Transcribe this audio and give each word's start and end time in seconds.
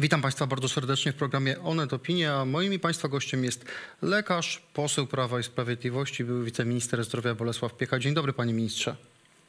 Witam 0.00 0.22
Państwa 0.22 0.46
bardzo 0.46 0.68
serdecznie 0.68 1.12
w 1.12 1.14
programie 1.14 1.60
Onet 1.60 1.92
Opinia. 1.92 2.34
A 2.34 2.44
moim 2.44 2.72
i 2.72 2.78
Państwa 2.78 3.08
gościem 3.08 3.44
jest 3.44 3.64
lekarz, 4.02 4.62
poseł 4.74 5.06
Prawa 5.06 5.40
i 5.40 5.42
Sprawiedliwości, 5.42 6.24
były 6.24 6.44
wiceminister 6.44 7.04
zdrowia 7.04 7.34
Bolesław 7.34 7.76
Piecha. 7.76 7.98
Dzień 7.98 8.14
dobry 8.14 8.32
Panie 8.32 8.54
Ministrze. 8.54 8.96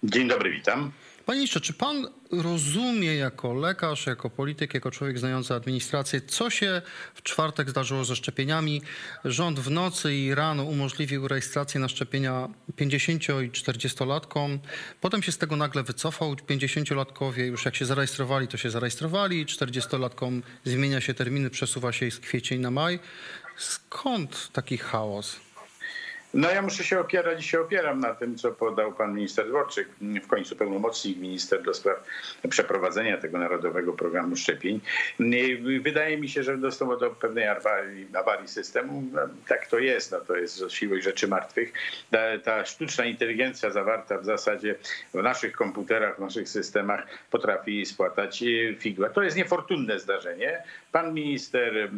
Dzień 0.04 0.28
dobry, 0.28 0.52
witam. 0.52 0.92
Panie 1.26 1.40
ministrze, 1.40 1.62
czy 1.62 1.74
pan 1.74 2.08
rozumie 2.32 3.16
jako 3.16 3.54
lekarz, 3.54 4.06
jako 4.06 4.30
polityk, 4.30 4.74
jako 4.74 4.92
człowiek 4.92 5.20
znający 5.20 5.54
administrację, 5.54 6.22
co 6.22 6.50
się 6.50 6.82
w 7.14 7.24
czwartek 7.24 7.70
zdarzyło 7.70 8.06
ze 8.06 8.16
szczepieniami? 8.16 8.82
Rząd 9.26 9.60
w 9.60 9.72
nocy 9.72 10.16
i 10.16 10.36
rano 10.36 10.64
umożliwił 10.64 11.28
rejestrację 11.28 11.80
na 11.80 11.88
szczepienia 11.88 12.50
50 12.76 13.24
i 13.24 13.28
40-latkom. 13.28 14.60
Potem 15.02 15.24
się 15.24 15.32
z 15.32 15.38
tego 15.38 15.56
nagle 15.56 15.84
wycofał. 15.84 16.34
50-latkowie 16.34 17.46
już 17.46 17.66
jak 17.66 17.76
się 17.76 17.86
zarejestrowali, 17.86 18.48
to 18.48 18.58
się 18.58 18.70
zarejestrowali. 18.70 19.46
40-latkom 19.46 20.42
zmienia 20.66 21.02
się 21.02 21.14
terminy, 21.14 21.50
przesuwa 21.50 21.92
się 21.92 22.12
z 22.12 22.20
kwiecień 22.20 22.62
na 22.62 22.72
maj. 22.72 23.00
Skąd 23.58 24.50
taki 24.54 24.78
chaos? 24.78 25.51
No 26.34 26.52
ja 26.52 26.62
muszę 26.62 26.84
się 26.84 27.00
opierać 27.00 27.40
i 27.40 27.44
się 27.44 27.62
opieram 27.62 28.00
na 28.00 28.16
tym, 28.16 28.36
co 28.36 28.52
podał 28.52 28.94
pan 28.94 29.16
minister 29.16 29.48
Dworczyk, 29.48 29.88
w 30.24 30.28
końcu 30.28 30.56
pełnomocnik 30.56 31.18
minister 31.18 31.64
do 31.64 31.74
spraw 31.74 32.04
przeprowadzenia 32.50 33.18
tego 33.18 33.38
narodowego 33.38 33.94
programu 33.94 34.36
szczepień. 34.36 34.80
Wydaje 35.82 36.18
mi 36.18 36.30
się, 36.30 36.44
że 36.44 36.58
doszło 36.58 36.98
do 36.98 37.10
pewnej 37.10 37.48
awarii, 37.48 38.08
awarii 38.14 38.48
systemu. 38.48 39.04
No, 39.14 39.22
tak 39.48 39.68
to 39.68 39.80
jest, 39.80 40.12
no 40.12 40.20
to 40.20 40.36
jest 40.36 40.64
siłą 40.70 41.02
rzeczy 41.02 41.28
martwych. 41.28 41.74
Ta, 42.12 42.40
ta 42.44 42.66
sztuczna 42.66 43.06
inteligencja 43.06 43.70
zawarta 43.70 44.18
w 44.18 44.26
zasadzie 44.26 44.76
w 45.14 45.24
naszych 45.24 45.54
komputerach, 45.54 46.16
w 46.16 46.20
naszych 46.20 46.50
systemach 46.50 47.08
potrafi 47.32 47.86
spłatać 47.86 48.44
e, 48.44 48.76
figła. 48.76 49.10
To 49.10 49.24
jest 49.24 49.38
niefortunne 49.38 50.00
zdarzenie. 50.00 50.64
Pan 50.92 51.14
minister 51.14 51.78
e, 51.78 51.90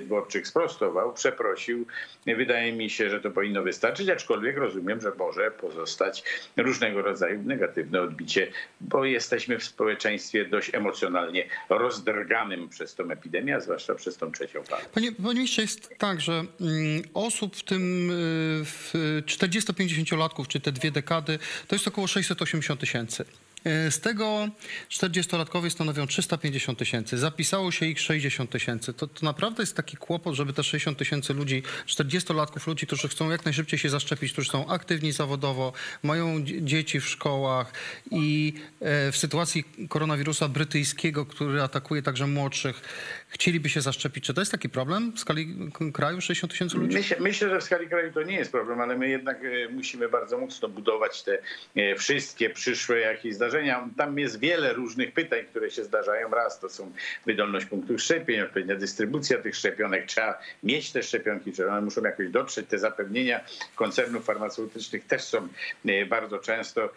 Dworczyk 0.00 0.46
sprostował, 0.46 1.12
przeprosił. 1.12 1.86
Wydaje 2.26 2.72
mi 2.72 2.90
się, 2.90 3.10
że 3.10 3.20
to 3.20 3.30
powinno 3.30 3.65
wystarczyć, 3.66 4.08
aczkolwiek 4.08 4.56
rozumiem, 4.56 5.00
że 5.00 5.12
może 5.18 5.50
pozostać 5.50 6.24
różnego 6.56 7.02
rodzaju 7.02 7.42
negatywne 7.42 8.00
odbicie, 8.00 8.52
bo 8.80 9.04
jesteśmy 9.04 9.58
w 9.58 9.64
społeczeństwie 9.64 10.44
dość 10.44 10.74
emocjonalnie 10.74 11.48
rozdrganym 11.68 12.68
przez 12.68 12.94
tą 12.94 13.10
epidemię, 13.10 13.56
a 13.56 13.60
zwłaszcza 13.60 13.94
przez 13.94 14.16
tą 14.16 14.32
trzecią 14.32 14.62
falę. 14.62 14.82
Panie, 14.94 15.12
panie 15.12 15.34
ministrze, 15.34 15.62
jest 15.62 15.98
tak, 15.98 16.20
że 16.20 16.32
mm, 16.32 17.02
osób 17.14 17.56
w 17.56 17.62
tym 17.62 18.10
y, 18.10 19.22
40-50-latków, 19.22 20.48
czy 20.48 20.60
te 20.60 20.72
dwie 20.72 20.90
dekady, 20.90 21.38
to 21.68 21.74
jest 21.74 21.88
około 21.88 22.06
680 22.06 22.80
tysięcy. 22.80 23.24
Y, 23.66 23.90
Z 23.90 24.00
tego 24.00 24.48
40-latkowie 24.90 25.70
stanowią 25.70 26.06
350 26.06 26.78
tysięcy. 26.78 27.18
Zapisało 27.18 27.72
się 27.72 27.86
ich 27.86 28.00
60 28.00 28.50
tysięcy. 28.50 28.94
To, 28.94 29.06
to 29.06 29.26
naprawdę 29.26 29.62
jest 29.62 29.76
taki 29.76 29.96
kłopot, 29.96 30.34
żeby 30.34 30.52
te 30.52 30.64
60 30.64 30.98
tysięcy 30.98 31.34
ludzi, 31.34 31.62
40-latków, 31.86 32.66
ludzi, 32.66 32.86
którzy 32.86 33.08
chcą 33.08 33.30
jak 33.30 33.44
najszybciej 33.44 33.78
się 33.78 33.90
zaszczepić, 33.90 34.32
którzy 34.32 34.50
są 34.50 34.66
aktywni 34.68 35.12
zawodowo, 35.12 35.72
mają 36.02 36.44
dzie- 36.44 36.62
dzieci 36.62 37.00
w 37.00 37.08
szkołach 37.08 37.72
i 38.10 38.54
e, 38.80 39.12
w 39.12 39.16
sytuacji 39.16 39.64
koronawirusa 39.88 40.48
brytyjskiego, 40.48 41.26
który 41.26 41.62
atakuje 41.62 42.02
także 42.02 42.26
młodszych, 42.26 42.80
chcieliby 43.28 43.68
się 43.68 43.80
zaszczepić. 43.80 44.24
Czy 44.24 44.34
to 44.34 44.40
jest 44.40 44.52
taki 44.52 44.68
problem 44.68 45.12
w 45.12 45.20
skali 45.20 45.56
kraju 45.92 46.20
60 46.20 46.52
tysięcy 46.52 46.76
ludzi? 46.76 46.96
Myślę, 46.96 47.16
myślę, 47.20 47.48
że 47.48 47.60
w 47.60 47.64
skali 47.64 47.88
kraju 47.88 48.12
to 48.12 48.22
nie 48.22 48.36
jest 48.36 48.52
problem, 48.52 48.80
ale 48.80 48.96
my 48.98 49.08
jednak 49.08 49.44
e, 49.44 49.68
musimy 49.68 50.08
bardzo 50.08 50.38
mocno 50.38 50.68
budować 50.68 51.22
te 51.22 51.38
e, 51.76 51.94
wszystkie 51.94 52.50
przyszłe 52.50 52.98
jakieś 53.00 53.34
zdarzenia. 53.34 53.88
Tam 53.96 54.18
jest 54.18 54.40
wiele 54.40 54.72
różnych 54.72 55.12
pytań, 55.12 55.38
które 55.50 55.70
się 55.70 55.84
zdarzają. 55.84 56.30
Raz 56.30 56.60
to 56.60 56.68
są 56.68 56.92
wydolność 57.26 57.66
punktów 57.66 58.00
szczepień, 58.00 58.40
odpowiednia 58.40 58.76
dystrybucja 58.76 59.38
tych 59.38 59.56
szczepionek. 59.56 60.06
Trzeba 60.06 60.38
mieć 60.62 60.92
te 60.92 61.02
szczepionki, 61.02 61.52
czy 61.52 61.70
one 61.70 61.80
muszą 61.80 62.02
jakoś 62.02 62.28
dotrzeć. 62.28 62.66
Te 62.68 62.78
zapewnienia 62.78 63.40
koncernów 63.74 64.24
farmaceutycznych 64.24 65.06
też 65.06 65.22
są 65.22 65.48
e, 65.86 66.06
bardzo 66.06 66.38
często 66.38 66.90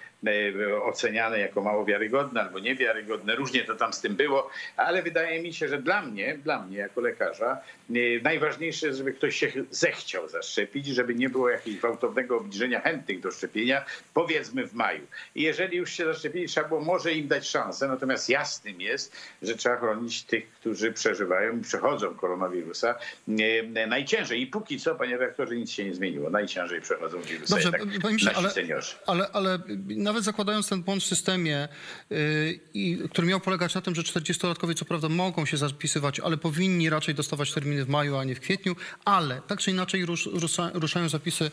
oceniane 0.84 1.40
jako 1.40 1.62
mało 1.62 1.86
wiarygodne 1.86 2.42
albo 2.42 2.60
niewiarygodne. 2.60 3.36
Różnie 3.36 3.64
to 3.64 3.76
tam 3.76 3.94
z 3.94 4.02
tym 4.02 4.16
było, 4.16 4.50
ale 4.78 5.04
wydaje 5.04 5.42
mi 5.42 5.54
się, 5.54 5.68
że 5.68 5.82
dla 5.82 6.02
mnie, 6.02 6.19
dla 6.44 6.62
mnie 6.62 6.78
jako 6.78 7.02
lekarza, 7.02 7.58
e, 7.90 7.94
najważniejsze 8.24 8.88
jest, 8.88 8.98
żeby 8.98 9.14
ktoś 9.14 9.36
się 9.36 9.52
zechciał 9.72 10.30
zaszczepić, 10.30 10.88
żeby 10.88 11.16
nie 11.16 11.30
było 11.30 11.50
jakiegoś 11.50 11.80
gwałtownego 11.80 12.38
obniżenia 12.38 12.80
chętnych 12.80 13.20
do 13.20 13.32
szczepienia, 13.32 13.86
powiedzmy 14.14 14.68
w 14.68 14.74
maju. 14.74 15.08
I 15.36 15.42
jeżeli 15.42 15.78
już 15.78 15.92
się 15.92 16.06
zaszczepili, 16.06 16.48
trzeba 16.48 16.68
było 16.68 16.82
może 16.82 17.14
im 17.14 17.28
dać 17.28 17.48
szansę, 17.48 17.88
natomiast 17.88 18.30
jasnym 18.30 18.82
jest, 18.82 19.16
że 19.42 19.56
trzeba 19.56 19.78
chronić 19.78 20.24
tych, 20.24 20.50
którzy 20.52 20.94
przeżywają 20.94 21.58
i 21.58 21.62
przechodzą 21.62 22.16
koronawirusa 22.16 22.96
e, 23.76 23.88
najciężej. 23.88 24.42
I 24.42 24.48
póki 24.48 24.80
co, 24.80 24.96
panie 24.96 25.18
rektorze, 25.18 25.56
nic 25.56 25.72
się 25.72 25.86
nie 25.86 25.96
zmieniło. 25.96 26.30
Najciężej 26.30 26.82
przechodzą 26.82 27.22
wirusa 27.22 27.56
Dobrze, 27.56 27.72
jednak 27.78 28.02
panie 28.02 28.14
nasi 28.14 28.38
ale, 28.38 28.52
seniorzy. 28.52 28.96
ale, 29.06 29.30
ale 29.34 29.60
nawet 29.88 30.24
zakładając 30.24 30.70
ten 30.70 30.84
błąd 30.84 31.04
w 31.04 31.06
systemie, 31.06 31.68
yy, 32.10 33.08
który 33.10 33.28
miał 33.28 33.40
polegać 33.40 33.76
na 33.76 33.82
tym, 33.82 33.96
że 33.96 34.02
40-latkowie 34.02 34.76
co 34.76 34.86
prawda 34.86 35.10
mogą 35.10 35.46
się 35.46 35.58
zapisywać, 35.58 36.09
ale 36.24 36.38
powinni 36.38 36.90
raczej 36.90 37.16
dostawać 37.16 37.54
terminy 37.54 37.86
w 37.86 37.90
maju, 37.90 38.18
a 38.18 38.24
nie 38.24 38.36
w 38.36 38.40
kwietniu, 38.40 38.76
ale 39.06 39.42
tak 39.48 39.60
czy 39.60 39.72
inaczej 39.72 40.06
rusz, 40.06 40.26
rusza, 40.26 40.72
ruszają 40.74 41.10
zapisy 41.10 41.52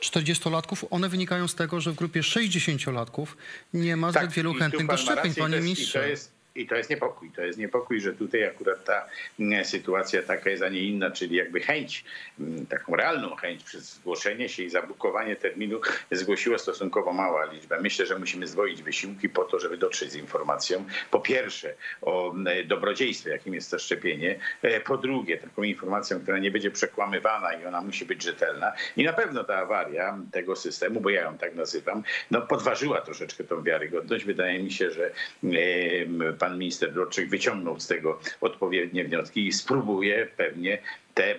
40-latków. 0.00 0.86
One 0.90 1.08
wynikają 1.08 1.48
z 1.48 1.54
tego, 1.54 1.80
że 1.80 1.92
w 1.92 1.94
grupie 1.94 2.20
60-latków 2.20 3.26
nie 3.74 3.96
ma 3.96 4.12
zbyt 4.12 4.32
wielu 4.32 4.54
Tak, 4.54 4.56
i 4.56 4.58
tu 4.58 4.62
chętnych 4.64 4.86
do 4.86 4.96
szczepień, 4.96 5.34
panie 5.34 5.60
ministrze. 5.60 6.14
I 6.58 6.66
to 6.66 6.74
jest, 6.76 6.90
niepokój. 6.90 7.30
To 7.30 7.42
jest 7.42 7.58
niepokój, 7.58 8.00
że 8.00 8.12
tutaj 8.12 8.44
akurat 8.44 8.84
ta 8.84 9.06
mm, 9.40 9.64
sytuacja 9.64 10.22
taka 10.22 10.50
jest, 10.50 10.62
a 10.62 10.68
nie 10.68 10.80
inna, 10.80 11.10
czyli 11.10 11.36
jakby 11.36 11.60
chęć, 11.60 12.04
mm, 12.40 12.66
taką 12.66 12.96
realną 12.96 13.36
chęć 13.36 13.64
przez 13.64 13.94
zgłoszenie 13.94 14.48
się 14.48 14.62
i 14.62 14.70
zabukowanie 14.70 15.36
terminu 15.36 15.80
zgłosiła 16.10 16.58
stosunkowo 16.58 17.12
mała 17.12 17.44
liczba. 17.44 17.80
Myślę, 17.80 18.06
że 18.06 18.18
musimy 18.18 18.46
zdwoić 18.46 18.82
wysiłki 18.82 19.28
po 19.28 19.44
to, 19.44 19.58
żeby 19.58 19.76
dotrzeć 19.76 20.12
z 20.12 20.14
informacją. 20.14 20.84
Po 21.10 21.20
pierwsze 21.20 21.74
o 22.02 22.30
mm, 22.30 22.68
dobrodziejstwie, 22.68 23.30
jakim 23.30 23.54
jest 23.54 23.70
to 23.70 23.78
szczepienie. 23.78 24.38
E, 24.62 24.80
Po 24.80 24.98
drugie, 24.98 25.38
taką 25.38 25.62
informacją, 25.62 26.20
która 26.20 26.38
nie 26.38 26.50
będzie 26.50 26.70
przekłamywana 26.70 27.52
i 27.52 27.66
ona 27.66 27.80
musi 27.80 28.04
być 28.04 28.22
rzetelna. 28.22 28.72
I 28.96 29.04
na 29.04 29.12
pewno 29.12 29.44
ta 29.44 29.56
awaria 29.56 30.18
tego 30.32 30.56
systemu, 30.56 31.00
bo 31.00 31.10
ja 31.10 31.22
ją 31.22 31.38
tak 31.38 31.54
nazywam, 31.54 32.02
no 32.30 32.42
podważyła 32.42 33.00
troszeczkę 33.00 33.44
tą 33.44 33.62
wiarygodność. 33.62 34.24
Wydaje 34.24 34.62
mi 34.62 34.70
się, 34.70 34.90
że 34.90 35.10
e, 35.44 36.32
pan 36.48 36.58
minister 36.58 36.92
Dworczyk 36.92 37.28
wyciągnął 37.28 37.80
z 37.80 37.86
tego 37.86 38.20
odpowiednie 38.40 39.04
wnioski 39.04 39.46
i 39.46 39.52
spróbuje 39.52 40.28
pewnie 40.36 40.78
te 41.14 41.30
e, 41.30 41.38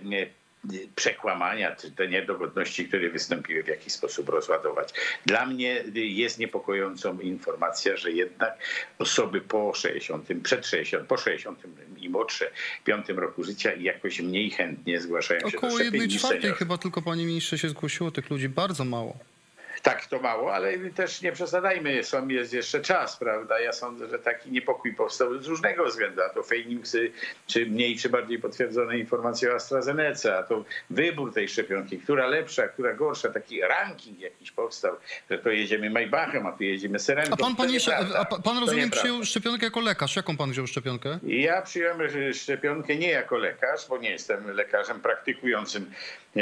przekłamania, 0.96 1.76
czy 1.76 1.92
te 1.92 2.08
niedogodności, 2.08 2.88
które 2.88 3.10
wystąpiły 3.10 3.64
w 3.64 3.68
jakiś 3.68 3.94
sposób 3.94 4.30
rozładować. 4.30 4.94
Dla 5.26 5.46
mnie 5.46 5.84
jest 5.94 6.40
niepokojącą 6.40 7.20
informacja, 7.20 7.98
że 7.98 8.12
jednak 8.12 8.58
osoby 9.00 9.42
po 9.42 9.74
60, 9.74 10.28
przed 10.44 10.68
60, 10.68 11.08
po 11.08 11.18
60 11.18 11.60
i 11.98 12.10
młodsze, 12.10 12.52
piątym 12.84 13.20
roku 13.20 13.44
życia 13.44 13.74
jakoś 13.74 14.20
mniej 14.20 14.50
chętnie 14.50 15.02
zgłaszają 15.02 15.40
się 15.40 15.52
do 15.52 15.58
Około 15.58 15.72
szczepień 15.72 15.86
jednej 15.86 16.08
niż 16.08 16.18
czwartej 16.18 16.42
seniorzy. 16.42 16.60
chyba 16.60 16.78
tylko, 16.78 17.02
panie 17.02 17.26
ministrze, 17.26 17.58
się 17.58 17.70
zgłosiło 17.70 18.12
tych 18.12 18.30
ludzi. 18.30 18.50
Bardzo 18.50 18.86
mało. 18.86 19.18
Tak, 19.84 20.06
to 20.06 20.20
mało, 20.20 20.54
ale 20.54 20.78
też 20.78 21.22
nie 21.22 21.32
przesadzajmy, 21.32 22.04
są, 22.04 22.28
jest 22.28 22.54
jeszcze 22.54 22.82
czas, 22.82 23.18
prawda? 23.18 23.60
Ja 23.60 23.74
sądzę, 23.74 24.08
że 24.10 24.20
taki 24.20 24.52
niepokój 24.52 24.94
powstał 24.94 25.42
z 25.42 25.48
różnego 25.48 25.86
względu, 25.86 26.22
a 26.22 26.30
to 26.30 26.44
fake 26.44 26.64
newsy, 26.66 27.12
czy 27.48 27.66
mniej, 27.66 27.98
czy 27.98 28.10
bardziej 28.10 28.40
potwierdzone 28.40 28.98
informacje 29.00 29.52
o 29.52 29.56
AstraZeneca, 29.56 30.38
a 30.38 30.44
to 30.44 30.64
wybór 30.90 31.34
tej 31.34 31.50
szczepionki, 31.50 32.00
która 32.00 32.28
lepsza, 32.28 32.68
która 32.68 32.94
gorsza, 32.94 33.30
taki 33.30 33.62
ranking 33.62 34.20
jakiś 34.20 34.52
powstał, 34.52 34.96
że 35.30 35.38
to 35.38 35.50
jedziemy 35.50 35.90
Maybachem, 35.90 36.48
a 36.48 36.52
tu 36.52 36.64
jedziemy 36.64 37.00
Serenką. 37.00 37.34
A 37.34 37.38
pan, 37.38 37.56
panie 37.56 37.80
a 38.18 38.26
pa- 38.26 38.40
pan 38.42 38.58
rozumiem 38.58 38.90
przyjął 38.90 39.24
szczepionkę 39.24 39.66
jako 39.66 39.80
lekarz. 39.80 40.16
Jaką 40.16 40.38
pan 40.38 40.52
wziął 40.52 40.68
szczepionkę? 40.68 41.20
Ja 41.24 41.62
przyjąłem 41.62 42.00
szczepionkę 42.34 42.96
nie 42.96 43.10
jako 43.10 43.38
lekarz, 43.38 43.88
bo 43.90 43.98
nie 43.98 44.12
jestem 44.12 44.52
lekarzem 44.52 45.00
praktykującym 45.02 45.92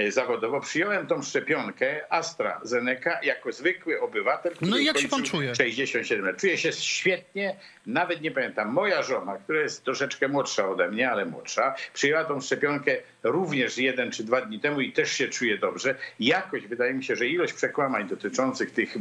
zawodowo. 0.10 0.62
Przyjąłem 0.62 1.08
tą 1.08 1.22
szczepionkę 1.22 2.14
AstraZeneca 2.14 3.20
jako 3.24 3.52
zwykły 3.52 4.02
obywatel. 4.02 4.56
który 4.56 4.72
No 4.72 4.78
i 4.78 4.86
jak 4.86 4.98
się 4.98 5.08
pan 5.08 5.24
czuje? 5.24 5.56
67 5.56 6.26
lat. 6.26 6.38
Czuję 6.38 6.58
się 6.58 6.72
świetnie, 6.72 7.56
nawet 7.86 8.22
nie 8.22 8.32
pamiętam. 8.32 8.74
Moja 8.74 9.02
żona, 9.04 9.38
która 9.38 9.60
jest 9.62 9.84
troszeczkę 9.84 10.28
młodsza 10.28 10.70
ode 10.70 10.90
mnie, 10.90 11.12
ale 11.12 11.26
młodsza, 11.26 11.76
przyjęła 11.94 12.26
tą 12.26 12.42
szczepionkę 12.42 12.98
również 13.24 13.78
jeden 13.78 14.12
czy 14.12 14.24
dwa 14.24 14.42
dni 14.42 14.60
temu 14.60 14.82
i 14.82 14.92
też 14.92 15.12
się 15.12 15.28
czuje 15.28 15.58
dobrze. 15.58 15.96
Jakoś 16.20 16.68
wydaje 16.68 16.94
mi 16.94 17.04
się, 17.04 17.16
że 17.16 17.28
ilość 17.28 17.54
przekłamań 17.54 18.08
dotyczących 18.08 18.72
tych 18.72 18.96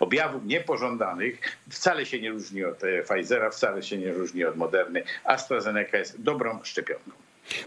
objawów 0.00 0.44
niepożądanych 0.44 1.40
wcale 1.70 2.06
się 2.06 2.20
nie 2.20 2.30
różni 2.30 2.64
od 2.64 2.84
e, 2.84 3.02
Pfizera, 3.02 3.50
wcale 3.50 3.82
się 3.82 3.98
nie 3.98 4.12
różni 4.12 4.44
od 4.44 4.56
Moderny. 4.56 5.02
AstraZeneca 5.24 5.98
jest 5.98 6.22
dobrą 6.22 6.60
szczepionką. 6.64 7.12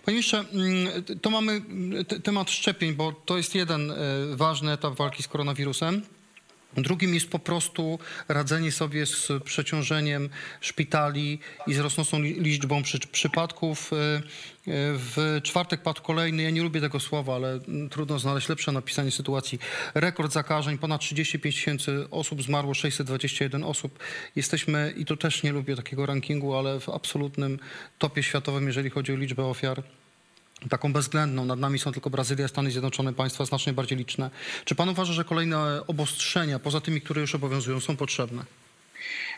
Panie 0.05 0.15
ministrze, 0.15 0.39
mm, 0.39 1.03
to 1.21 1.29
mamy 1.29 1.51
mm, 1.51 2.05
te- 2.05 2.19
temat 2.19 2.51
szczepień, 2.51 2.93
bo 2.93 3.11
to 3.11 3.37
jest 3.37 3.55
jeden 3.55 3.91
e, 3.91 3.95
ważny 4.35 4.71
etap 4.71 4.95
walki 4.95 5.23
z 5.23 5.27
koronawirusem. 5.27 6.01
Drugim 6.77 7.13
jest 7.13 7.29
po 7.29 7.39
prostu 7.39 7.99
radzenie 8.27 8.71
sobie 8.71 9.05
z 9.05 9.31
przeciążeniem 9.43 10.29
szpitali 10.61 11.39
i 11.67 11.73
z 11.73 11.79
rosnącą 11.79 12.19
li- 12.19 12.39
liczbą 12.39 12.83
przy, 12.83 12.99
przypadków. 12.99 13.93
Y, 13.93 13.95
y, 13.95 14.21
W 14.97 15.39
czwartek 15.43 15.81
padł 15.81 16.01
kolejny, 16.01 16.43
ja 16.43 16.49
nie 16.49 16.61
lubię 16.61 16.81
tego 16.81 16.99
słowa, 16.99 17.35
ale 17.35 17.51
mm, 17.53 17.89
trudno 17.89 18.19
znaleźć 18.19 18.49
lepsze 18.49 18.71
napisanie 18.71 19.11
sytuacji. 19.11 19.59
Rekord 19.93 20.31
zakażeń, 20.31 20.77
ponad 20.77 21.01
35 21.01 21.55
tysięcy 21.55 22.05
osób, 22.11 22.43
zmarło 22.43 22.73
621 22.73 23.63
osób. 23.63 23.99
Jesteśmy, 24.35 24.93
i 24.97 25.05
tu 25.05 25.17
też 25.17 25.43
nie 25.43 25.51
lubię 25.51 25.75
takiego 25.75 26.05
rankingu, 26.05 26.55
ale 26.55 26.79
w 26.79 26.89
absolutnym 26.89 27.59
topie 27.99 28.23
światowym, 28.23 28.67
jeżeli 28.67 28.89
chodzi 28.89 29.13
o 29.13 29.15
liczbę 29.15 29.45
ofiar 29.45 29.83
taką 30.69 30.93
bezwzględną. 30.93 31.45
Nad 31.45 31.59
nami 31.59 31.79
są 31.79 31.91
tylko 31.91 32.09
Brazylia, 32.09 32.47
Stany 32.47 32.71
Zjednoczone, 32.71 33.13
państwa 33.13 33.45
znacznie 33.45 33.73
bardziej 33.73 33.97
liczne. 33.97 34.29
Czy 34.65 34.75
pan 34.75 34.89
uważa, 34.89 35.13
że 35.13 35.23
kolejne 35.23 35.87
obostrzenia, 35.87 36.59
poza 36.59 36.81
tymi, 36.81 37.01
które 37.01 37.21
już 37.21 37.35
obowiązują, 37.35 37.79
są 37.79 37.97
potrzebne? 37.97 38.45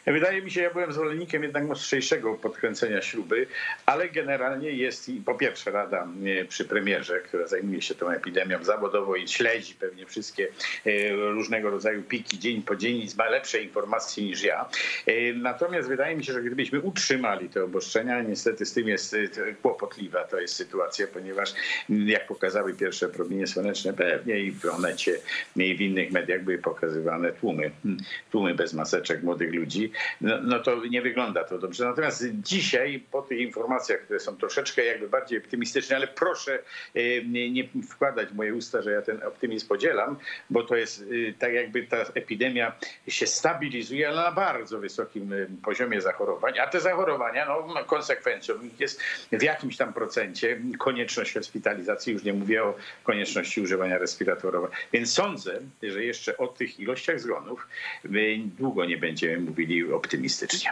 Wydaje 0.07 0.41
mi 0.41 0.51
się, 0.51 0.61
ja 0.61 0.73
byłem 0.73 0.93
zwolennikiem 0.93 1.43
jednak 1.43 1.71
ostrzejszego 1.71 2.33
podkręcenia 2.33 3.01
śruby, 3.01 3.47
ale 3.85 4.09
generalnie 4.09 4.71
jest 4.71 5.09
i 5.09 5.21
po 5.21 5.35
pierwsze 5.35 5.71
Rada 5.71 6.07
e, 6.25 6.45
przy 6.45 6.65
premierze, 6.65 7.19
która 7.19 7.47
zajmuje 7.47 7.81
się 7.81 7.95
tą 7.95 8.09
epidemią 8.09 8.63
zawodowo 8.63 9.15
i 9.15 9.27
śledzi 9.27 9.75
pewnie 9.75 10.05
wszystkie 10.05 10.47
e, 10.85 11.09
różnego 11.15 11.69
rodzaju 11.69 12.03
piki 12.03 12.39
dzień 12.39 12.61
po 12.61 12.75
dzień 12.75 12.97
i 12.97 13.07
ma 13.17 13.29
lepsze 13.29 13.61
informacje 13.61 14.23
niż 14.23 14.43
ja. 14.43 14.69
E, 15.05 15.33
Natomiast 15.33 15.89
wydaje 15.89 16.15
mi 16.15 16.25
się, 16.25 16.33
że 16.33 16.41
gdybyśmy 16.41 16.81
utrzymali 16.81 17.49
te 17.49 17.63
obostrzenia, 17.63 18.21
niestety 18.21 18.65
z 18.65 18.73
tym 18.73 18.87
jest 18.87 19.15
kłopotliwa 19.61 20.23
to 20.23 20.39
jest 20.39 20.55
sytuacja, 20.55 21.07
ponieważ 21.07 21.53
jak 21.89 22.27
pokazały 22.27 22.73
pierwsze 22.73 23.09
promienie 23.09 23.47
słoneczne, 23.47 23.93
pewnie 23.93 24.39
i 24.39 24.51
w 24.51 24.65
Onecie, 24.65 25.19
i 25.55 25.75
w 25.75 25.81
innych 25.81 26.11
mediach 26.11 26.43
były 26.43 26.57
pokazywane 26.57 27.31
tłumy, 27.31 27.71
tłumy 28.31 28.55
bez 28.55 28.73
maseczek 28.73 29.23
młodych 29.23 29.53
ludzi 29.53 29.91
no, 30.21 30.41
no 30.41 30.59
to 30.59 30.85
nie 30.85 31.01
wygląda 31.01 31.43
to 31.43 31.57
dobrze. 31.59 31.85
Natomiast 31.85 32.25
dzisiaj 32.33 33.03
po 33.11 33.21
tych 33.21 33.39
informacjach, 33.39 33.99
które 34.01 34.19
są 34.19 34.37
troszeczkę 34.37 34.85
jakby 34.85 35.09
bardziej 35.09 35.39
optymistyczne, 35.39 35.95
ale 35.95 36.07
proszę 36.07 36.59
e, 36.95 37.25
nie, 37.25 37.69
wkładać 37.89 38.29
w 38.29 38.35
moje 38.35 38.53
usta, 38.53 38.81
że 38.81 38.91
ja 38.91 39.01
ten 39.01 39.23
optymizm 39.23 39.67
podzielam, 39.67 40.17
bo 40.49 40.63
to 40.63 40.75
jest 40.75 41.01
e, 41.29 41.33
tak 41.33 41.53
jakby 41.53 41.83
ta 41.83 41.97
epidemia 41.97 42.75
się 43.07 43.27
stabilizuje, 43.27 44.07
ale 44.07 44.17
na 44.17 44.31
bardzo 44.31 44.79
wysokim 44.79 45.33
e, 45.33 45.35
poziomie 45.63 46.01
zachorowań, 46.01 46.59
a 46.59 46.67
te 46.67 46.79
zachorowania, 46.79 47.45
no 47.45 47.67
no, 47.75 47.83
konsekwencją 47.83 48.55
jest 48.79 49.01
w 49.31 49.43
jakimś 49.43 49.77
tam 49.77 49.93
procencie 49.93 50.59
konieczność 50.79 51.33
hospitalizacji, 51.33 52.13
już 52.13 52.23
nie 52.23 52.33
mówię 52.33 52.63
o 52.63 52.75
konieczności 53.03 53.61
używania 53.61 53.97
respiratorów. 53.97 54.69
Więc 54.93 55.13
sądzę, 55.13 55.59
że 55.83 56.03
jeszcze 56.03 56.37
o 56.37 56.47
tych 56.47 56.79
ilościach 56.79 57.19
zgonów 57.19 57.67
długo 58.57 58.85
nie 58.85 58.97
będziemy 58.97 59.37
mówili 59.37 59.76
optymistycznie. 59.83 60.71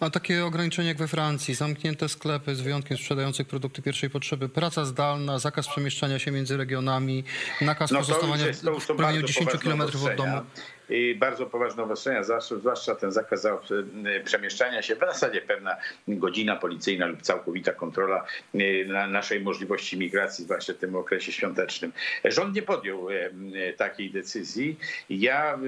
A 0.00 0.10
takie 0.10 0.44
ograniczenia 0.44 0.88
jak 0.88 0.98
we 0.98 1.08
Francji, 1.08 1.54
zamknięte 1.54 2.08
sklepy 2.08 2.56
z 2.56 2.60
wyjątkiem 2.60 2.96
sprzedających 2.98 3.46
produkty 3.48 3.82
pierwszej 3.82 4.10
potrzeby, 4.10 4.48
praca 4.48 4.84
zdalna, 4.84 5.38
zakaz 5.38 5.68
przemieszczania 5.68 6.18
się 6.18 6.30
między 6.30 6.56
regionami, 6.56 7.24
nakaz 7.60 7.90
No 7.90 7.98
pozostawania 7.98 8.46
jest, 8.46 8.60
w 8.60 8.86
promieniu 8.86 8.96
bardzo 8.96 9.22
10 9.22 9.50
poważne 9.50 9.70
km 9.70 9.80
od 9.80 10.16
domu. 10.16 10.40
I 10.90 11.14
bardzo 11.14 11.46
poważne 11.46 11.82
obostrzenia, 11.82 12.22
zwłaszcza, 12.50 12.94
ten 12.94 13.12
zakaz 13.12 13.42
za- 13.42 13.60
e, 14.16 14.20
przemieszczania 14.20 14.82
się, 14.82 14.96
w 14.96 14.98
zasadzie 14.98 15.40
pewna 15.40 15.76
godzina 16.08 16.56
policyjna 16.56 17.06
lub 17.06 17.22
całkowita 17.22 17.72
kontrola 17.72 18.24
e, 18.54 18.84
na 18.84 19.06
naszej 19.06 19.40
możliwości 19.40 19.98
migracji, 19.98 20.44
zwłaszcza 20.44 20.72
w 20.72 20.76
tym 20.76 20.96
okresie 20.96 21.32
świątecznym. 21.32 21.92
Rząd 22.24 22.54
nie 22.54 22.62
podjął 22.62 23.10
e, 23.10 23.72
takiej 23.76 24.10
decyzji. 24.10 24.78
Ja 25.10 25.58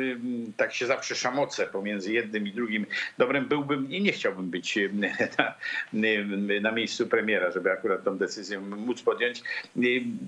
tak 0.56 0.74
się 0.74 0.86
zawsze 0.86 1.14
szamocę 1.14 1.66
pomiędzy 1.66 2.12
jednym 2.12 2.46
i 2.46 2.52
drugim 2.52 2.86
dobrem 3.18 3.44
byłbym 3.46 3.90
i 3.90 4.02
nie 4.02 4.12
chciałbym 4.12 4.50
być 4.50 4.78
na, 5.32 5.54
na 6.60 6.72
miejscu 6.72 7.06
premiera, 7.06 7.50
żeby 7.50 7.72
akurat 7.72 8.04
tą 8.04 8.18
decyzję 8.18 8.60
móc 8.60 9.02
podjąć. 9.02 9.42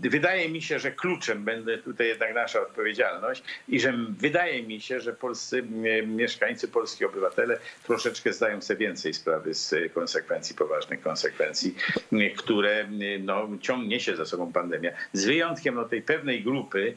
Wydaje 0.00 0.48
mi 0.48 0.62
się, 0.62 0.78
że 0.78 0.90
kluczem 0.92 1.44
będzie 1.44 1.78
tutaj 1.78 2.08
jednak 2.08 2.34
nasza 2.34 2.60
odpowiedzialność 2.60 3.42
i 3.68 3.80
że 3.80 3.94
wydaje 4.18 4.62
mi 4.62 4.80
się, 4.80 4.83
że 4.88 5.12
polscy 5.12 5.62
mieszkańcy, 6.06 6.68
polscy 6.68 7.06
obywatele 7.06 7.58
troszeczkę 7.86 8.32
zdają 8.32 8.62
sobie 8.62 8.86
więcej 8.86 9.14
sprawy 9.14 9.54
z 9.54 9.72
e, 9.72 9.88
konsekwencji, 9.88 10.56
poważnych 10.56 11.00
konsekwencji, 11.00 11.74
e, 12.12 12.30
które 12.30 12.70
e, 12.80 12.88
no, 13.18 13.48
ciągnie 13.60 14.00
się 14.00 14.16
za 14.16 14.24
sobą 14.24 14.52
pandemia. 14.52 14.90
Z 15.12 15.24
wyjątkiem 15.24 15.74
no, 15.74 15.84
tej 15.84 16.02
pewnej 16.02 16.42
grupy 16.42 16.96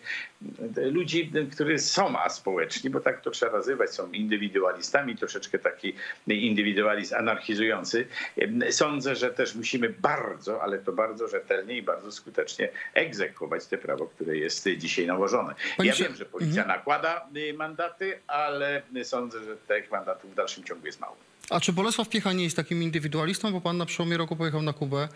ludzi, 0.75 1.31
którzy 1.51 1.79
są 1.79 2.19
aspołeczni, 2.19 2.89
bo 2.89 2.99
tak 2.99 3.21
to 3.21 3.31
trzeba 3.31 3.57
nazywać, 3.57 3.89
są 3.89 4.11
indywidualistami, 4.11 5.15
troszeczkę 5.15 5.59
taki 5.59 5.93
indywidualizm 6.27 7.15
anarchizujący. 7.15 8.07
Sądzę, 8.69 9.15
że 9.15 9.29
też 9.29 9.55
musimy 9.55 9.89
bardzo, 9.89 10.61
ale 10.61 10.79
to 10.79 10.91
bardzo 10.91 11.27
rzetelnie 11.27 11.77
i 11.77 11.81
bardzo 11.81 12.11
skutecznie 12.11 12.69
egzekwować 12.93 13.65
te 13.65 13.77
prawo, 13.77 14.07
które 14.07 14.37
jest 14.37 14.69
dzisiaj 14.77 15.07
nałożone. 15.07 15.53
Ja 15.83 15.93
wiem, 15.95 16.15
że 16.15 16.25
policja 16.25 16.65
nakłada 16.65 17.29
y, 17.35 17.53
mandaty, 17.77 18.19
ale 18.27 18.81
sądzę, 19.03 19.43
że 19.43 19.57
tych 19.57 19.91
mandatów 19.91 20.31
w 20.31 20.35
dalszym 20.35 20.63
ciągu 20.63 20.85
jest 20.85 20.99
mało. 20.99 21.15
A 21.49 21.59
czy 21.59 21.73
Bolesław 21.73 22.09
Piecha 22.09 22.33
nie 22.33 22.43
jest 22.43 22.55
takim 22.55 22.83
indywidualistą, 22.83 23.51
bo 23.51 23.61
pan 23.61 23.77
na 23.77 23.85
przełomie 23.85 24.17
roku 24.17 24.35
pojechał 24.35 24.61
na 24.61 24.73
Kubę? 24.73 25.07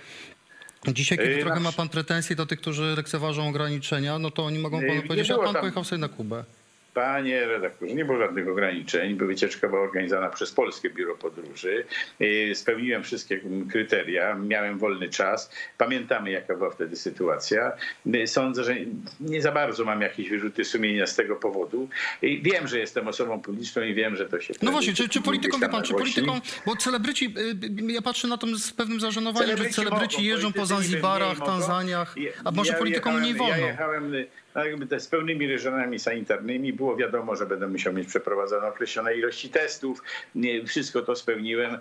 Dzisiaj, 0.88 1.18
kiedy 1.18 1.32
Yy, 1.32 1.42
trochę 1.42 1.60
ma 1.60 1.72
pan 1.72 1.90
pretensje 1.90 2.36
do 2.36 2.46
tych, 2.46 2.62
którzy 2.62 2.94
lekceważą 2.98 3.48
ograniczenia, 3.50 4.20
no 4.20 4.32
to 4.32 4.46
oni 4.46 4.60
mogą 4.60 4.82
Yy, 4.82 4.88
panu 4.88 5.02
powiedzieć, 5.02 5.28
było 5.28 5.44
pan 5.44 5.54
tam- 5.54 5.62
pojechał 5.62 5.84
sobie 5.84 6.00
na 6.00 6.10
Kubę. 6.10 6.44
Panie 6.94 7.46
redaktorze, 7.46 7.94
nie 7.96 8.06
było 8.06 8.18
żadnych 8.18 8.48
ograniczeń. 8.48 9.16
Wycieczka 9.18 9.68
była 9.68 9.82
organizowana 9.82 10.30
przez 10.30 10.52
Polskie 10.52 10.90
Biuro 10.90 11.16
Podróży. 11.16 11.86
Spełniłem 12.54 13.04
wszystkie 13.04 13.42
kryteria, 13.72 14.36
miałem 14.36 14.78
wolny 14.78 15.10
czas. 15.10 15.52
Pamiętamy, 15.78 16.32
jaka 16.32 16.56
była 16.56 16.70
wtedy 16.70 16.96
sytuacja. 16.96 17.72
Sądzę, 18.26 18.64
że 18.64 18.76
nie 19.20 19.42
za 19.42 19.52
bardzo 19.52 19.86
mam 19.86 20.02
jakieś 20.02 20.30
wyrzuty 20.30 20.66
sumienia 20.66 21.08
z 21.08 21.16
tego 21.16 21.36
powodu. 21.36 21.90
Wiem, 22.22 22.68
że 22.68 22.80
jestem 22.80 23.08
osobą 23.08 23.42
publiczną 23.42 23.82
i 23.82 23.94
wiem, 23.94 24.16
że 24.16 24.26
to 24.26 24.42
się... 24.42 24.54
No 24.62 24.72
właśnie, 24.72 24.94
czy, 24.94 25.10
czy 25.10 25.22
polityką, 25.22 25.60
wie 25.60 25.70
pan, 25.70 25.84
czy 25.84 25.94
polityką, 25.94 26.40
bo 26.66 26.76
celebryci, 26.76 27.34
y, 27.38 27.90
y, 27.90 27.92
ja 27.94 28.02
patrzę 28.02 28.28
na 28.28 28.38
to 28.38 28.48
z 28.48 28.72
pewnym 28.72 29.00
zażenowaniem, 29.00 29.50
że 29.50 29.56
Celebryci 29.56 29.76
celebryci 29.76 30.18
mogą, 30.18 30.28
jeżdżą 30.28 30.54
po 30.54 30.66
Zanzibarach. 30.66 31.38
Tanzaniach, 31.38 32.16
a 32.46 32.52
może 32.52 32.74
ja 32.74 32.80
politykom 32.80 33.14
jechałem- 33.14 33.36
mniej 33.36 33.48
wolno? 33.50 33.66
Ja 33.66 33.72
jechałem 33.72 34.14
no, 34.56 34.66
jakby 34.66 34.88
te 34.88 35.00
z 35.00 35.08
pełnymi 35.08 35.48
reżimami 35.48 36.00
sanitarnymi. 36.00 36.74
Było 36.74 36.96
wiadomo, 36.96 37.36
że 37.36 37.46
będę 37.46 37.68
musiał 37.68 37.94
mieć 37.94 38.08
przeprowadzone 38.08 38.68
określone 38.68 39.16
ilości 39.16 39.50
testów. 39.50 40.04
Nie, 40.36 40.66
Wszystko 40.66 41.02
to 41.02 41.16
spełniłem. 41.16 41.78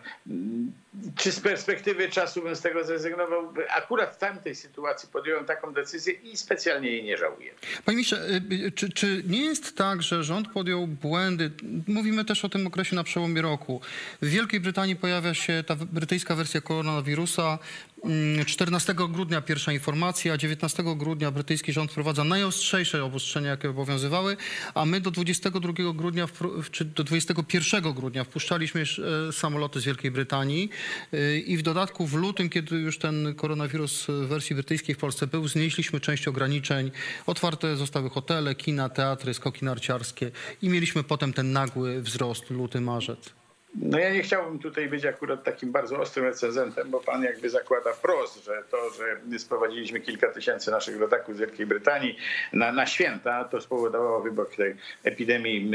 Czy 1.17 1.33
z 1.33 1.41
perspektywy 1.41 2.09
czasu 2.09 2.43
bym 2.43 2.57
z 2.57 2.61
tego 2.61 2.85
zrezygnował? 2.85 3.53
Akurat 3.77 4.15
w 4.15 4.19
tamtej 4.19 4.55
sytuacji 4.55 5.09
podjąłem 5.13 5.45
taką 5.45 5.73
decyzję 5.73 6.13
i 6.13 6.37
specjalnie 6.37 6.91
jej 6.91 7.05
nie 7.05 7.17
żałuję. 7.17 7.53
Panie 7.85 7.97
ministrze, 7.97 8.29
y, 8.29 8.67
y, 8.67 8.73
czy, 8.73 8.93
czy 8.93 9.23
nie 9.27 9.45
jest 9.45 9.77
tak, 9.77 10.03
że 10.03 10.25
rząd 10.25 10.49
podjął 10.49 10.87
błędy? 10.87 11.51
Mówimy 11.87 12.25
też 12.25 12.45
o 12.45 12.49
tym 12.49 12.67
okresie 12.67 12.97
na 12.97 13.05
przełomie 13.05 13.43
roku. 13.43 13.81
W 14.23 14.29
Wielkiej 14.29 14.61
Brytanii 14.61 14.97
pojawia 14.97 15.35
się 15.35 15.65
ta 15.67 15.77
brytyjska 15.77 16.35
wersja 16.35 16.61
koronawirusa. 16.61 17.59
Mm, 18.05 18.45
14 18.45 18.95
grudnia 18.95 19.41
pierwsza 19.41 19.73
informacja, 19.73 20.37
19 20.37 20.83
grudnia 20.97 21.31
brytyjski 21.31 21.73
rząd 21.73 21.91
wprowadza 21.91 22.25
najostrzejsze 22.25 23.05
obostrzenia, 23.05 23.51
jakie 23.51 23.71
obowiązywały, 23.71 24.37
a 24.75 24.87
my 24.87 25.01
do 25.01 25.11
22 25.11 25.73
grudnia, 25.95 26.27
czy 26.71 26.85
do 26.85 27.05
21 27.05 27.93
grudnia 27.93 28.25
wpuszczaliśmy 28.25 28.85
e, 29.29 29.33
samoloty 29.33 29.81
z 29.81 29.85
Wielkiej 29.85 30.11
Brytanii 30.11 30.71
y, 31.15 31.41
i 31.41 31.57
w 31.57 31.63
dodatku 31.63 32.07
w 32.07 32.15
lutym, 32.15 32.49
kiedy 32.49 32.77
już 32.77 32.99
ten 32.99 33.35
koronawirus 33.35 34.07
w 34.07 34.29
wersji 34.29 34.55
brytyjskiej 34.55 34.95
w 34.95 34.99
Polsce 34.99 35.27
był, 35.27 35.49
znieśliśmy 35.49 36.01
część 36.01 36.29
ograniczeń. 36.29 36.91
Otwarte 37.27 37.77
zostały 37.77 38.11
hotele, 38.11 38.55
kina, 38.55 38.89
teatry, 38.89 39.35
skoki 39.35 39.65
narciarskie 39.65 40.31
i 40.63 40.69
mieliśmy 40.69 41.05
potem 41.05 41.33
ten 41.33 41.53
nagły 41.53 42.03
wzrost 42.03 42.51
luty, 42.51 42.81
marzec. 42.81 43.40
No 43.75 43.99
ja 43.99 44.13
nie 44.15 44.23
chciałbym 44.23 44.59
tutaj 44.59 44.89
być 44.89 45.05
akurat 45.05 45.45
takim 45.45 45.73
bardzo 45.73 45.99
ostrym 46.01 46.25
recenzentem, 46.27 46.91
bo 46.91 47.01
pan 47.01 47.23
jakby 47.23 47.51
zakłada 47.51 47.93
wprost, 47.93 48.45
że 48.45 48.63
to, 48.71 48.77
że 49.31 49.39
sprowadziliśmy 49.39 50.01
kilka 50.01 50.29
tysięcy 50.33 50.71
naszych 50.71 51.01
rodaków 51.01 51.37
z 51.37 51.39
Wielkiej 51.41 51.67
Brytanii 51.67 52.17
na, 52.53 52.73
na 52.73 52.87
święta, 52.87 53.45
to 53.45 53.61
spowodowało 53.61 54.21
wybuch 54.21 54.57
tej 54.57 54.75
epidemii, 55.05 55.71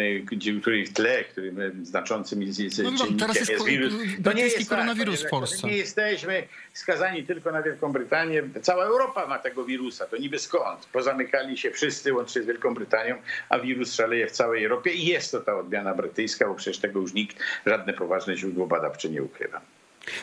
y, 0.58 0.62
której 0.62 0.86
w 0.86 0.94
tle, 0.94 1.24
którym 1.24 1.60
y, 1.62 1.72
znaczącym 1.86 2.54
z- 2.54 2.74
z- 2.74 2.80
No 2.84 2.90
czynnikiem 2.92 3.18
teraz 3.20 3.36
jest 3.36 3.58
ko- 3.58 3.64
wirus. 3.64 3.94
To 4.24 4.34
nie 4.34 4.44
jest 4.44 4.70
koronawirus 4.70 5.20
tak, 5.20 5.28
w 5.28 5.32
Polsce. 5.32 5.68
Nie 5.68 5.78
jesteśmy 5.78 6.44
skazani 6.74 7.24
tylko 7.24 7.52
na 7.52 7.62
Wielką 7.62 7.92
Brytanię. 7.92 8.44
Cała 8.62 8.86
Europa 8.86 9.28
ma 9.28 9.40
tego 9.40 9.66
wirusa, 9.66 10.06
to 10.06 10.18
niby 10.18 10.40
skąd? 10.40 10.86
Pozamykali 10.86 11.58
się 11.58 11.72
wszyscy, 11.72 12.14
łącznie 12.14 12.42
z 12.44 12.46
Wielką 12.46 12.74
Brytanią, 12.74 13.16
a 13.50 13.60
wirus 13.60 13.94
szaleje 13.94 14.28
w 14.28 14.32
całej 14.32 14.64
Europie 14.66 14.92
i 14.94 15.06
jest 15.06 15.32
to 15.32 15.40
ta 15.40 15.58
odmiana 15.58 15.94
brytyjska, 15.94 16.48
bo 16.48 16.56
przecież 16.56 16.78
tego 16.82 17.00
już 17.00 17.14
nikt, 17.14 17.38
żadne 17.86 17.98
poważne 17.98 18.38
źródło 18.38 18.68
badawcze 18.68 19.10
nie 19.10 19.24
ukrywa. 19.24 19.62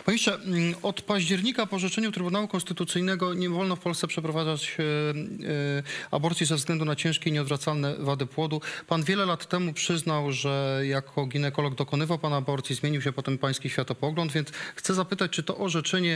Panie 0.05 0.13
ministrze, 0.13 0.35
mm, 0.35 0.75
od 0.83 1.03
października 1.03 1.67
po 1.67 1.77
orzeczeniu 1.77 2.13
Trybunału 2.13 2.49
Konstytucyjnego 2.49 3.35
nie 3.35 3.51
wolno 3.51 3.77
w 3.77 3.81
Polsce 3.81 4.07
przeprowadzać 4.07 4.77
e, 4.79 4.83
e, 4.83 5.83
aborcji 6.11 6.47
ze 6.47 6.57
względu 6.57 6.85
na 6.85 6.97
ciężkie 6.97 7.31
i 7.31 7.33
nieodwracalne 7.33 7.97
wady 7.99 8.27
płodu. 8.27 8.61
Pan 8.87 9.03
wiele 9.03 9.27
lat 9.27 9.49
temu 9.49 9.73
przyznał, 9.73 10.33
że 10.33 10.83
jako 10.85 11.27
ginekolog 11.27 11.75
dokonywał 11.75 12.19
pan 12.19 12.33
aborcji, 12.33 12.77
zmienił 12.77 13.03
się 13.03 13.13
potem 13.13 13.39
pański 13.39 13.71
światopogląd, 13.71 14.33
więc 14.33 14.51
chcę 14.75 14.95
zapytać, 14.95 15.31
czy 15.31 15.43
to 15.43 15.57
orzeczenie 15.59 16.15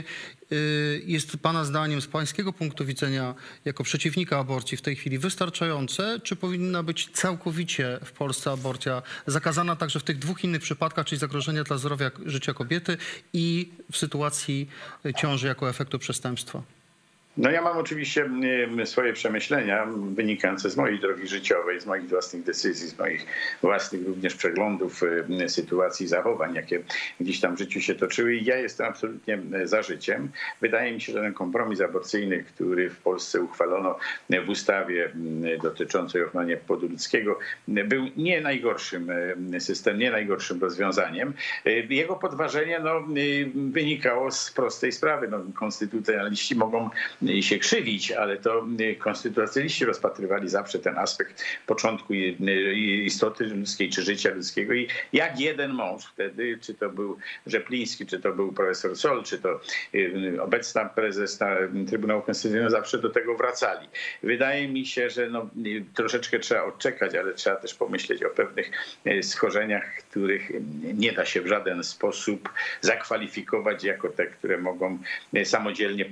e, 0.52 0.56
jest 1.04 1.37
pana 1.37 1.64
zdaniem 1.64 2.02
z 2.02 2.06
pańskiego 2.06 2.52
punktu 2.52 2.85
widzenia 2.85 3.35
jako 3.64 3.85
przeciwnika 3.85 4.38
aborcji 4.38 4.76
w 4.76 4.82
tej 4.82 4.96
chwili 4.96 5.18
wystarczające, 5.18 6.20
czy 6.23 6.37
powinna 6.37 6.82
być 6.82 7.08
całkowicie 7.12 7.99
w 8.04 8.12
Polsce 8.12 8.50
aborcja 8.50 9.02
zakazana 9.26 9.76
także 9.76 10.00
w 10.00 10.02
tych 10.02 10.18
dwóch 10.18 10.44
innych 10.44 10.62
przypadkach, 10.62 11.06
czyli 11.06 11.18
zagrożenia 11.18 11.64
dla 11.64 11.78
zdrowia 11.78 12.11
życia 12.26 12.54
kobiety 12.54 12.96
i 13.32 13.56
w 13.93 13.97
sytuacji 13.97 14.69
ciąży 15.17 15.47
jako 15.47 15.69
efektu 15.69 15.99
przestępstwa? 15.99 16.63
No 17.37 17.50
ja 17.50 17.62
mam 17.62 17.78
oczywiście 17.78 18.31
swoje 18.85 19.12
przemyślenia 19.12 19.87
wynikające 20.14 20.71
z 20.71 20.76
mojej 20.76 21.00
drogi 21.00 21.28
życiowej, 21.28 21.81
z 21.81 21.87
moich 21.87 22.09
własnych 22.09 22.43
decyzji, 22.43 22.88
z 22.88 22.99
moich 22.99 23.26
własnych 23.62 24.07
również 24.07 24.35
przeglądów 24.35 25.00
sytuacji, 25.49 26.07
zachowań, 26.07 26.55
jakie 26.55 26.83
gdzieś 27.21 27.40
tam 27.40 27.57
w 27.57 27.59
życiu 27.59 27.81
się 27.81 27.95
toczyły 27.95 28.35
i 28.35 28.45
ja 28.45 28.57
jestem 28.57 28.87
absolutnie 28.87 29.38
za 29.64 29.83
życiem. 29.83 30.28
Wydaje 30.61 30.93
mi 30.93 31.00
się, 31.00 31.12
że 31.12 31.21
ten 31.23 31.35
kompromis 31.35 31.81
aborcyjny, 31.81 32.45
który 32.45 32.90
w 32.90 32.97
Polsce 33.00 33.40
uchwalono 33.40 33.99
w 34.47 34.49
ustawie 34.49 35.12
dotyczącej 35.62 36.23
ochrony 36.23 36.57
płodu 36.57 36.88
ludzkiego, 36.88 37.38
był 37.69 38.07
nie 38.16 38.40
najgorszym 38.40 39.11
systemem, 39.59 40.00
nie 40.00 40.11
najgorszym 40.11 40.61
rozwiązaniem. 40.61 41.33
Jego 41.88 42.16
podważenie 42.16 42.81
no, 42.81 43.05
wynikało 43.55 44.31
z 44.31 44.50
prostej 44.50 44.93
sprawy. 44.93 45.28
No, 45.28 45.40
konstytucjonaliści 45.55 46.55
mogą 46.55 46.90
się 47.40 47.59
krzywić, 47.59 48.12
ale 48.12 48.37
to 48.37 48.66
konstytucjonaliści 48.99 49.85
rozpatrywali 49.85 50.49
zawsze 50.49 50.78
ten 50.78 50.99
aspekt 50.99 51.45
początku 51.66 52.14
istoty 53.04 53.45
ludzkiej 53.45 53.90
czy 53.90 54.02
życia 54.02 54.35
ludzkiego 54.35 54.75
i 54.75 54.88
jak 55.12 55.40
jeden 55.40 55.73
mąż 55.73 56.04
wtedy, 56.04 56.59
czy 56.61 56.75
to 56.75 56.88
był 56.88 57.18
Rzepliński, 57.47 58.06
czy 58.06 58.21
to 58.21 58.33
był 58.33 58.52
profesor 58.52 58.97
Sol, 58.97 59.25
czy 59.25 59.38
to 59.38 59.61
y, 59.95 60.38
obecna 60.42 60.85
prezes 60.85 61.38
Trybunału 61.88 62.23
Konstytucyjnego 62.23 62.71
zawsze 62.71 62.99
do 62.99 63.11
tego 63.11 63.37
wracali. 63.37 63.88
Wydaje 64.23 64.68
mi 64.68 64.87
się, 64.87 65.11
że 65.11 65.30
no, 65.30 65.50
troszeczkę 65.95 66.38
trzeba 66.38 66.64
odczekać, 66.64 67.14
ale 67.14 67.35
trzeba 67.35 67.56
też 67.56 67.75
pomyśleć 67.75 68.25
o 68.25 68.30
pewnych 68.30 68.71
y, 69.06 69.23
schorzeniach, 69.23 69.85
których 70.11 70.52
nie 70.95 71.12
da 71.12 71.25
się 71.25 71.40
w 71.40 71.47
żaden 71.47 71.85
sposób 71.85 72.49
zakwalifikować 72.80 73.85
jako 73.85 74.09
te, 74.09 74.26
które 74.26 74.59
mogą 74.59 74.99
y, 75.37 75.45
samodzielnie 75.45 76.06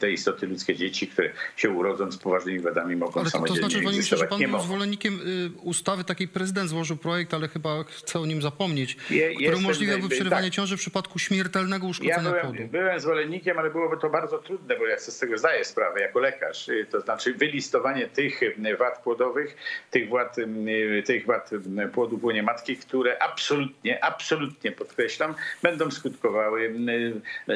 tej 0.00 0.13
istoty 0.14 0.46
ludzkie 0.46 0.74
dzieci, 0.76 1.08
które 1.08 1.30
się 1.56 1.70
urodzą 1.70 2.12
z 2.12 2.18
poważnymi 2.18 2.58
wadami, 2.60 2.96
mogą 2.96 3.20
ale 3.20 3.30
to, 3.30 3.30
to 3.30 3.30
samodzielnie 3.30 3.60
znaczy, 3.60 3.76
panie 3.76 3.90
ministrze, 3.90 4.16
że 4.16 4.26
pan 4.26 4.40
był 4.50 4.60
zwolennikiem 4.60 5.20
y, 5.26 5.50
ustawy, 5.62 6.04
takiej 6.04 6.28
prezydent 6.28 6.70
złożył 6.70 6.96
projekt, 6.96 7.34
ale 7.34 7.48
chyba 7.48 7.84
chce 7.84 8.20
o 8.20 8.26
nim 8.26 8.42
zapomnieć, 8.42 8.96
Je- 9.10 9.34
który 9.34 9.56
umożliwiałby 9.56 10.08
przerywanie 10.08 10.46
tak. 10.48 10.54
ciąży 10.54 10.76
w 10.76 10.80
przypadku 10.80 11.18
śmiertelnego 11.18 11.86
Ja 11.86 11.90
uszkodzenia 11.90 12.32
płodu. 12.32 12.54
byłem, 12.54 12.68
byłem 12.68 13.00
zwolennikiem, 13.00 13.58
ale 13.58 13.70
byłoby 13.70 13.96
to 14.00 14.10
bardzo 14.10 14.38
trudne, 14.38 14.76
bo 14.78 14.86
ja 14.86 14.98
sobie 14.98 15.12
z 15.12 15.18
tego 15.18 15.38
zdaję 15.38 15.64
sprawę 15.64 16.00
jako 16.00 16.18
lekarz. 16.20 16.68
Y, 16.68 16.86
To 16.90 17.00
znaczy 17.00 17.34
wylistowanie 17.34 18.08
tych 18.08 18.42
y, 18.42 18.76
wad 18.78 19.02
płodowych, 19.02 19.56
tych 19.90 20.08
wad, 20.08 20.36
tych 21.06 21.26
wad 21.26 21.50
płodu 21.92 22.18
w 22.18 22.24
łonie 22.24 22.42
matki, 22.42 22.76
które 22.76 23.22
absolutnie, 23.22 24.04
absolutnie 24.04 24.72
podkreślam, 24.72 25.34
będą 25.62 25.90
skutkowały 25.90 26.74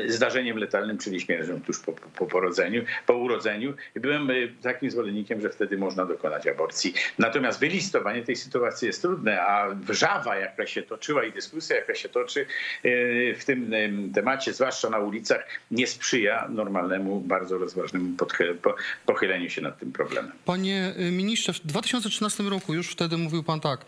zdarzeniem 0.07 0.57
letalnym, 0.59 0.99
czyli 0.99 1.21
śmiercią 1.21 1.61
tuż 1.61 1.79
po, 1.79 1.93
po 1.93 2.27
porodzeniu, 2.49 2.85
po 3.07 3.15
urodzeniu. 3.15 3.75
I 3.97 4.01
byłem 4.01 4.31
y, 4.31 4.55
takim 4.63 4.91
zwolennikiem, 4.91 5.41
że 5.41 5.51
wtedy 5.51 5.79
można 5.79 6.07
dokonać 6.07 6.47
aborcji. 6.47 6.95
Natomiast 7.19 7.61
wylistowanie 7.61 8.23
tej 8.23 8.37
sytuacji 8.37 8.87
jest 8.87 9.03
trudne, 9.03 9.41
a 9.41 9.71
wrzawa, 9.75 10.37
jaka 10.37 10.67
się 10.67 10.83
toczyła 10.83 11.25
i 11.25 11.33
dyskusja, 11.33 11.77
jaka 11.77 11.95
się 11.95 12.09
toczy 12.09 12.47
y, 12.85 13.35
w 13.39 13.45
tym 13.45 13.75
y, 13.75 13.93
temacie, 14.15 14.53
zwłaszcza 14.53 14.91
na 14.91 14.99
ulicach, 14.99 15.49
nie 15.71 15.87
sprzyja 15.87 16.49
normalnemu, 16.51 17.21
bardzo 17.21 17.59
rozważnemu 17.59 18.17
pochyleniu 19.07 19.51
się 19.51 19.63
nad 19.63 19.79
tym 19.79 19.93
problemem. 19.93 20.33
Panie 20.45 20.95
ministrze, 21.13 21.53
w 21.53 21.61
2013 21.61 22.43
roku 22.43 22.75
już 22.75 22.89
wtedy 22.93 23.17
mówił 23.17 23.43
pan 23.43 23.61
tak. 23.61 23.85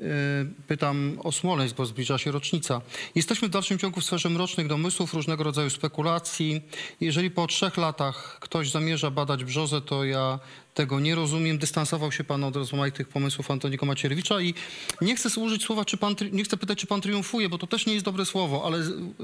Y, 0.00 0.64
Pytam 0.66 1.18
o 1.24 1.32
Smoleńsk, 1.32 1.76
bo 1.76 1.86
zbliża 1.86 2.18
się 2.18 2.30
rocznica. 2.30 2.80
Jesteśmy 3.14 3.48
w 3.48 3.50
dalszym 3.50 3.78
ciągu 3.78 4.00
w 4.00 4.04
sferze 4.04 4.30
mrocznych 4.30 4.66
domysłów, 4.66 5.14
różnego 5.14 5.44
rodzaju 5.44 5.70
spekulacji. 5.70 6.60
Jeżeli 7.00 7.30
po 7.30 7.46
trzech 7.46 7.76
latach 7.76 8.38
ktoś 8.40 8.70
zamierza 8.70 9.10
badać 9.10 9.44
brzozę, 9.44 9.80
to 9.80 10.04
ja 10.04 10.38
tego 10.74 11.00
nie 11.00 11.14
rozumiem. 11.14 11.58
Dystansował 11.58 12.12
się 12.12 12.24
pan 12.24 12.44
od 12.44 12.56
rozmaitych 12.56 13.08
pomysłów 13.08 13.50
Antoniego 13.50 13.86
Macierewicza 13.86 14.40
i 14.40 14.54
nie 15.00 15.16
chcę 15.16 15.40
użyć 15.40 15.64
słowa, 15.64 15.84
czy 15.84 15.96
pan, 15.96 16.14
nie 16.32 16.44
chcę 16.44 16.56
pytać, 16.56 16.78
czy 16.78 16.86
pan 16.86 17.00
triumfuje, 17.00 17.48
bo 17.48 17.58
to 17.58 17.66
też 17.66 17.86
nie 17.86 17.92
jest 17.92 18.04
dobre 18.04 18.24
słowo, 18.24 18.62
ale 18.66 18.78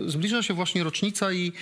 zbliża 0.06 0.42
się 0.42 0.54
właśnie 0.54 0.84
rocznica 0.84 1.32
i 1.32 1.52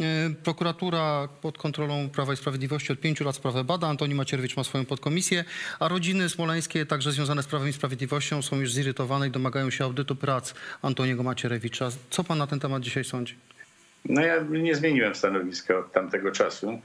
e, 0.00 0.30
prokuratura 0.30 1.28
pod 1.28 1.58
kontrolą 1.58 2.08
Prawa 2.08 2.32
i 2.32 2.36
Sprawiedliwości 2.36 2.92
od 2.92 3.00
pięciu 3.00 3.24
lat 3.24 3.36
sprawę 3.36 3.64
bada. 3.64 3.88
Antoni 3.88 4.14
Macierewicz 4.14 4.56
ma 4.56 4.64
swoją 4.64 4.84
podkomisję, 4.84 5.44
a 5.80 5.88
rodziny 5.88 6.28
smoleńskie, 6.28 6.86
także 6.86 7.12
związane 7.12 7.42
z 7.42 7.46
Prawem 7.46 7.68
i 7.68 7.72
Sprawiedliwością, 7.72 8.42
są 8.42 8.56
już 8.56 8.72
zirytowane 8.72 9.28
i 9.28 9.30
domagają 9.30 9.70
się 9.70 9.84
audytu 9.84 10.16
prac 10.16 10.54
Antoniego 10.82 11.22
Macierewicza. 11.22 11.88
Co 12.10 12.24
pan 12.24 12.38
na 12.38 12.46
ten 12.46 12.60
temat 12.60 12.82
dzisiaj 12.82 13.04
sądzi? 13.04 13.49
No 14.04 14.20
ja 14.22 14.44
nie 14.50 14.74
zmieniłem 14.74 15.14
stanowiska 15.14 15.78
od 15.78 15.92
tamtego 15.92 16.32
czasu. 16.32 16.80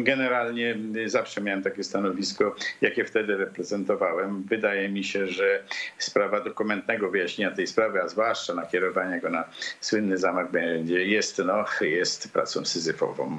Generalnie 0.00 0.76
zawsze 1.06 1.40
miałem 1.40 1.62
takie 1.62 1.84
stanowisko, 1.84 2.54
jakie 2.80 3.04
wtedy 3.04 3.36
reprezentowałem. 3.36 4.42
Wydaje 4.42 4.88
mi 4.88 5.04
się, 5.04 5.26
że 5.26 5.62
sprawa 5.98 6.40
dokumentnego 6.40 7.10
wyjaśnienia 7.10 7.50
tej 7.50 7.66
sprawy, 7.66 8.02
a 8.02 8.08
zwłaszcza 8.08 8.54
nakierowania 8.54 9.20
go 9.20 9.30
na 9.30 9.44
słynny 9.80 10.18
zamach 10.18 10.50
będzie, 10.50 11.04
jest, 11.04 11.38
no, 11.38 11.64
jest 11.80 12.32
pracą 12.32 12.64
syzyfową. 12.64 13.38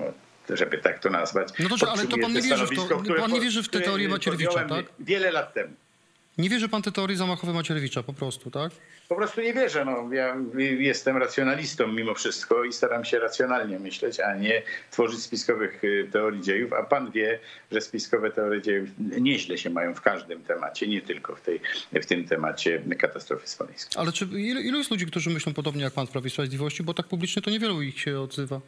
Żeby 0.49 0.77
tak 0.77 0.99
to 0.99 1.09
nazwać. 1.09 1.47
No 1.59 1.69
dobrze, 1.69 1.87
ale 1.89 2.03
to 2.07 2.17
pan 2.17 2.33
nie 2.33 2.41
wierzy 2.41 2.65
w 2.65 2.69
to- 2.69 3.03
pan 3.19 3.31
nie 3.31 3.41
wierzy 3.41 3.63
w 3.63 3.65
te 3.65 3.69
które 3.69 3.83
teorie 3.85 4.09
Macierewicza, 4.09 4.65
tak? 4.65 4.85
Wiele 4.99 5.31
lat 5.31 5.53
temu. 5.53 5.73
Nie 6.41 6.49
wierzy 6.49 6.69
pan 6.69 6.81
te 6.81 6.91
teorie 6.91 7.17
zamachowe 7.17 7.53
Macierewicza 7.53 8.03
po 8.03 8.13
prostu, 8.13 8.51
tak? 8.51 8.71
Po 9.09 9.15
prostu 9.15 9.41
nie 9.41 9.53
wierzę. 9.53 9.85
No, 9.85 10.13
ja 10.13 10.37
jestem 10.79 11.17
racjonalistą 11.17 11.87
mimo 11.87 12.13
wszystko 12.13 12.63
i 12.63 12.73
staram 12.73 13.05
się 13.05 13.19
racjonalnie 13.19 13.79
myśleć, 13.79 14.19
a 14.19 14.35
nie 14.35 14.61
tworzyć 14.91 15.23
spiskowych 15.23 15.83
y, 15.83 16.09
teorii 16.11 16.41
dziejów. 16.41 16.73
A 16.73 16.83
pan 16.83 17.11
wie, 17.11 17.39
że 17.71 17.81
spiskowe 17.81 18.31
teorie 18.31 18.61
dziejów 18.61 18.89
nieźle 18.97 19.57
się 19.57 19.69
mają 19.69 19.93
w 19.93 20.01
każdym 20.01 20.43
temacie, 20.43 20.87
nie 20.87 21.01
tylko 21.01 21.35
w, 21.35 21.41
tej, 21.41 21.59
w 21.93 22.05
tym 22.05 22.27
temacie 22.27 22.81
katastrofy 22.99 23.47
smoleńskiej. 23.47 24.01
Ale 24.01 24.11
czy 24.11 24.25
ilu, 24.25 24.61
ilu 24.61 24.77
jest 24.77 24.91
ludzi, 24.91 25.05
którzy 25.05 25.29
myślą 25.29 25.53
podobnie 25.53 25.83
jak 25.83 25.93
pan 25.93 26.07
w 26.07 26.09
Prawie 26.09 26.29
Sprawiedliwości? 26.29 26.83
Bo 26.83 26.93
tak 26.93 27.07
publicznie 27.07 27.41
to 27.41 27.51
niewielu 27.51 27.81
ich 27.81 27.99
się 27.99 28.19
odzywa. 28.19 28.61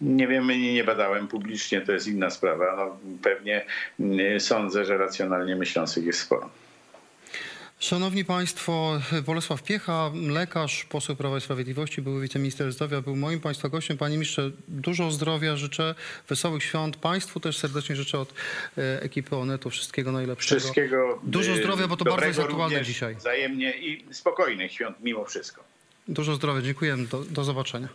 Nie 0.00 0.28
wiem, 0.28 0.48
nie, 0.48 0.74
nie 0.74 0.84
badałem 0.84 1.28
publicznie, 1.28 1.80
to 1.80 1.92
jest 1.92 2.06
inna 2.06 2.30
sprawa. 2.30 2.76
No, 2.76 2.96
pewnie 3.22 3.64
y, 4.00 4.40
sądzę, 4.40 4.84
że 4.84 4.98
racjonalnie 4.98 5.56
myślących 5.56 6.04
jest 6.04 6.20
sporo. 6.20 6.50
Szanowni 7.82 8.24
Państwo, 8.24 9.00
Bolesław 9.26 9.62
Piecha, 9.62 10.10
lekarz, 10.28 10.84
poseł 10.84 11.16
Prawa 11.16 11.38
i 11.38 11.40
Sprawiedliwości, 11.40 12.02
były 12.02 12.22
wiceminister 12.22 12.72
zdrowia, 12.72 13.00
był 13.00 13.16
moim 13.16 13.40
Państwa 13.40 13.68
gościem. 13.68 13.98
Panie 13.98 14.14
ministrze, 14.14 14.50
dużo 14.68 15.10
zdrowia 15.10 15.56
życzę, 15.56 15.94
wesołych 16.28 16.62
świąt. 16.62 16.96
Państwu 16.96 17.40
też 17.40 17.58
serdecznie 17.58 17.96
życzę 17.96 18.18
od 18.18 18.34
e, 18.78 19.02
ekipy 19.02 19.36
Onetu 19.36 19.70
wszystkiego 19.70 20.12
najlepszego. 20.12 20.60
Wszystkiego 20.60 21.20
Dużo 21.22 21.52
y, 21.52 21.56
zdrowia, 21.56 21.88
bo 21.88 21.96
to 21.96 22.04
bardzo 22.04 22.26
jest 22.26 22.40
aktualne 22.40 22.82
dzisiaj. 22.82 23.14
Wzajemnie 23.14 23.78
i 23.78 24.14
spokojnych 24.14 24.72
świąt 24.72 24.96
mimo 25.00 25.24
wszystko. 25.24 25.64
Dużo 26.08 26.34
zdrowia, 26.34 26.62
dziękuję, 26.62 26.96
do, 26.96 27.24
do 27.24 27.44
zobaczenia. 27.44 27.88